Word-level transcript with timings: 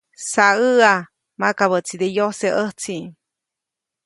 Saʼäʼa, 0.29 0.91
makabäʼtside 1.39 2.05
yojseʼ 2.17 2.53
ʼäjtsi. 2.57 2.97